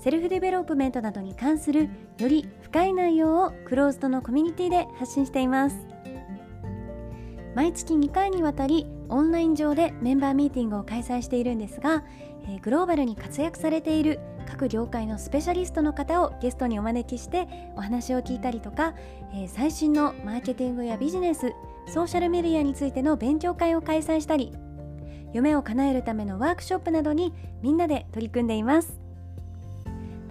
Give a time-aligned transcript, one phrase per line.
[0.00, 1.88] セルフデベロップメントなどに関する
[2.18, 5.86] より深い内容をクローズドのコミュニティで発信しています。
[7.54, 12.04] 毎月2回にわたりオンライン上でメンバーミーティングを開催しているんですが、
[12.48, 18.94] え、グローバルに活躍されている各業界のスペシャリストの方をゲストにお招きしてお話を聞いたりとか、
[19.34, 21.52] え、最新のマーケティングやビジネス
[21.88, 24.52] ソーシャルメディアについての勉強会を開催したり
[25.32, 29.07] 夢を叶えるためのワークショップなどにみんなで取り組んでいます。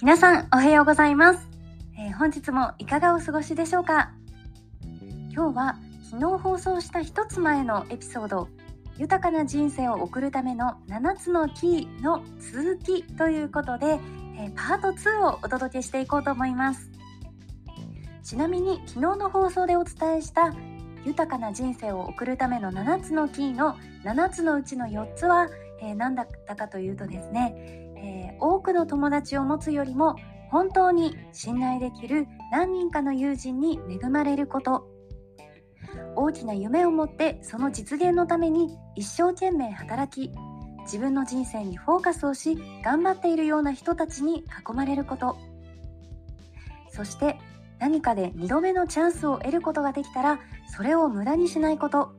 [0.00, 1.48] 皆さんおはようございます。
[1.98, 4.12] え本日もいかがお過ごしでしょうか？
[5.34, 5.76] 今日は
[6.08, 8.48] 昨日放送した一つ前のエピソード
[8.96, 13.98] 豊かな人生を送るための7つのキーの続きということで、
[14.38, 16.92] えパート2をお届けしていこうと思います。
[18.22, 20.54] ちなみに昨日の放送でお伝えした
[21.04, 25.48] 豊かな人生を送るための7つのキーの7つのうちの4つは、
[25.80, 30.16] えー、何だったかというとですね、えー、多くの友達を持つよりも
[30.50, 34.88] 本当に信頼できる何人かの友人に恵まれること。
[36.16, 40.34] 大きな夢を持ってその実現のために一生懸命働き
[40.82, 45.36] 自分の人生にフォーカスをし頑張っているような人たちに囲まれること。
[46.90, 47.38] そして
[47.78, 52.12] 何かで2度目のチャンスを得ることができたらそれを無駄にしないこと。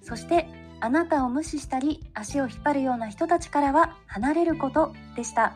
[0.00, 0.48] そして
[0.84, 5.54] あなたを無視したり足を引っ張るような人たちからは離れることでした。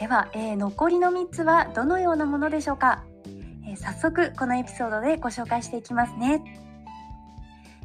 [0.00, 3.04] では、えー、残りの3つはどのようなものでしょうか、
[3.68, 6.42] えー、早速このエピソードでご紹介していきますね、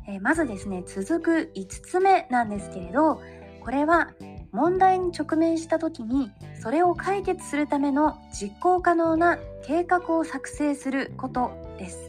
[0.08, 3.22] えー、まずですね続く5つ目なんですけれど
[3.62, 4.14] これは
[4.52, 6.32] 問題に直面した時に
[6.64, 12.07] それを解決するための実行可能な計画を作成することです。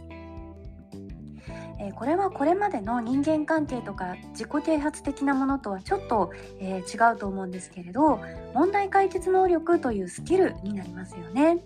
[1.88, 8.20] えー、これはこれまでの人間関係とか自己啓発的なものとはちょっと、えー、違うと思うんですけれど
[8.54, 11.58] 問題解決能力というスキルになりますよね。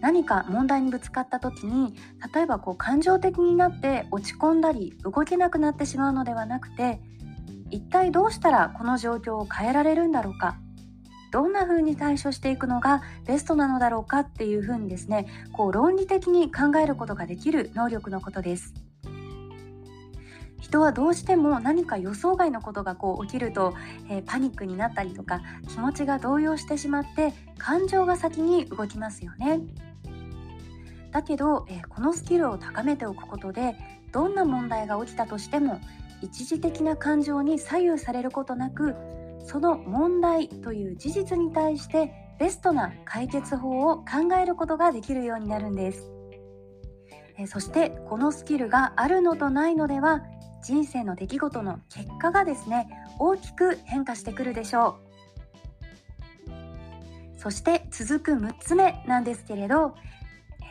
[0.00, 1.94] 何か問題にぶつかった時に
[2.34, 7.00] 例えばこう感情的になって落ち込んだり動けなくなってしまうのではなくて
[7.70, 10.56] 一体どうしたらこの状況を変えられるんだろうか
[11.32, 18.74] どんな風に対処していくのがベストなのだろうかっていう風にですねこう論理的に考えることができる能力のことです。
[20.60, 23.74] 人はどうしても何か予想外のことがこう起きると、
[24.08, 29.60] えー、パニックになったりとか気持ちが動揺してしまって感情が先に動きますよね。
[31.10, 33.74] だけど、えー、このスキルを高めておくことで
[34.12, 35.80] どんな問題が起きたとしても
[36.22, 38.94] 一時的な感情に左右されることなく
[39.44, 46.10] その問題という事実に対してベストな解決法を考えることができるようになるんです。
[47.38, 50.22] えそしてこのスキルがあるのとないのでは
[50.62, 55.12] 人生の出来事の結果がですね大きく変化してくるでしょう。
[57.38, 59.96] そして続く6つ目なんですけれど、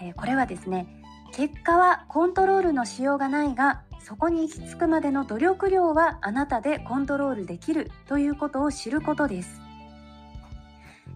[0.02, 0.88] えー、これはですね
[1.34, 9.62] 結果はコントロールのしようがないがそこに行き着くまでの努力量はあなたでコントロールできるということを知ることです。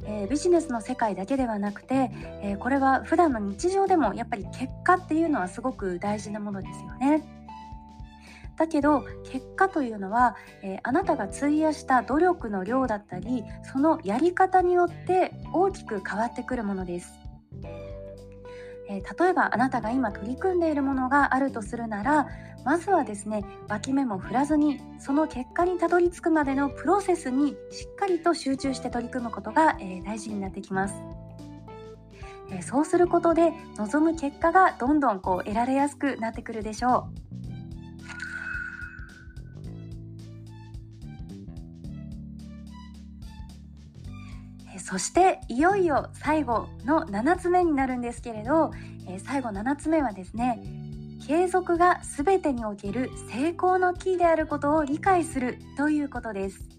[0.08, 2.12] えー、ビジネスの世界だけではなくて、
[2.42, 7.24] えー、これは普段の日常でもやっぱり結果っていうのはすごく大事なものですよね。
[8.58, 17.25] だけど結果というのは、えー、あなたが費やした努力の量だったりそのやり方によって大きく変わってくるものです。
[18.88, 22.28] え、例えばあなたが今取り組んでいるものがあるとするなら
[22.64, 30.96] まずはですね脇目も振らずにその結果にたどり着くまでのプロセスにしっかりと集中して取り組むことが、え、大事になってきます。
[32.52, 37.08] え、そうすることで望む結果がどんどんこう得られやすくなってくるでしょ
[37.44, 37.44] う。
[44.86, 48.70] そしていよいよ最後の7つ目になるんですけれど、
[49.08, 50.62] えー、最後7つ目はですね
[51.26, 56.70] 継続が全てにおける成功のキーであることを理解するということです。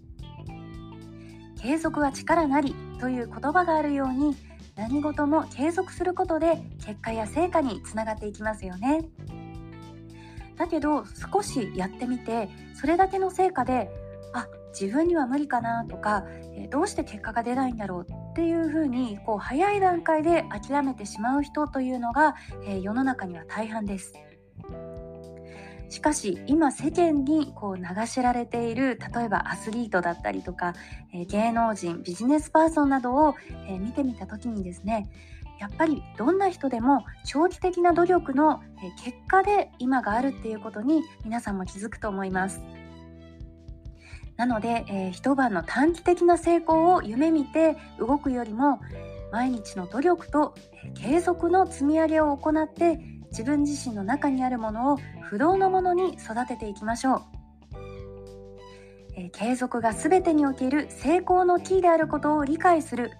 [1.60, 4.36] 継続は力なりという言葉があるように
[4.76, 9.00] 何事も継続することで結果や成果につながっていきますよね。
[10.56, 12.48] だけど少しやってみて
[12.80, 13.90] それだけの成果で
[14.32, 14.46] あ
[14.78, 16.24] 自分には無理かなとか、
[16.54, 22.34] えどうして結果が出ないんだろうっていうふうにこう早い段階で諦めてしまう人というのが、
[22.66, 24.12] え世の中には大半です。
[25.88, 30.74] しかし今世間にこう流しられている例えばアスリートだったりとか、
[31.14, 33.34] え芸能人ビジネスパーソンなどを、
[33.68, 35.08] え見てみた時にですね
[35.58, 38.62] やっぱりどんな人でも長期的な努力の
[39.02, 42.60] 結果で今があるっていうことに皆さんも気づくと思います。
[44.36, 48.80] なので、えー、一晩の短期的な成功を夢見て動くよりも
[49.32, 50.54] 毎日の努力と、
[50.94, 53.00] 継続の積み上げを行って
[53.30, 57.22] 自分自身の中にあるものを不動のものに育てていきましょう、
[59.16, 63.12] えー、継続が全てにおける成功のキーであることを理解する。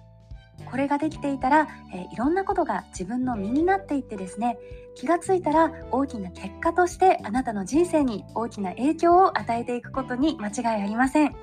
[0.69, 4.57] これができていたら、えー、いろんなことが自分の身になっていってですね
[4.95, 11.35] 気がついたら大きな結果としてあなたの人生に大きな影響を与えていくことに間違いありません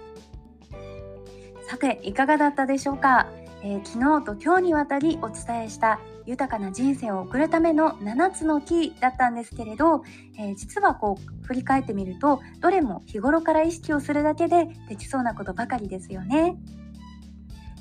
[1.69, 3.29] さていかがだったでしょうか、
[3.63, 10.03] えー、昨日と今日にわたりお伝えした豊かな人生を送るための7つのキーだったんですけれど、
[10.39, 16.57] えー、実はこう振り返ってみるとどれも日頃から意識をするだけでできそうなことばかりですよね。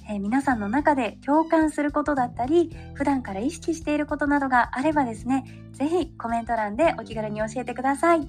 [0.10, 8.28] えー、皆さんの中で共感することだったり普段から意識していることなどがあればですね是非コメント欄でお気軽に教えてください、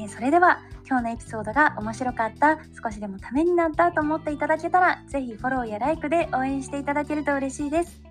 [0.00, 8.02] えー、それでは今日のエピソードが面白かった少しでもためになったと思っていただけたら是非フォローやライクで応援していただけると嬉しいです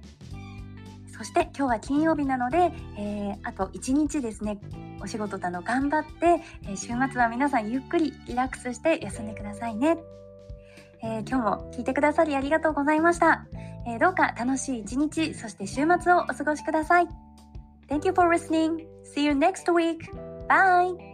[1.18, 4.60] そして今日は金曜日なので、えー、あと1日ですね
[5.04, 9.98] お仕事など頑張って、え週末は皆さんゆっくりリラックスして休んでくださいね。
[11.04, 13.46] えー、今日も聞いてくださりありがとうございました。
[13.88, 17.08] えー、どうか楽しい一日、そして週末をお過ごしください。
[17.90, 18.86] Thank you for listening.
[19.16, 20.00] See you next week.
[20.48, 21.11] Bye.